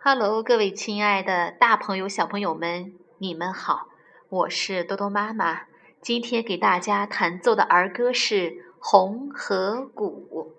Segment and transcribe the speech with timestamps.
[0.00, 3.88] 哈喽各位亲爱的大朋友小朋友们你们好
[4.28, 5.62] 我是多多妈妈。
[6.00, 10.57] 今天给大家弹奏的儿歌是红河谷。